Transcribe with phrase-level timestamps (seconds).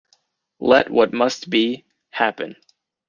[0.59, 2.55] Let what must be, happen.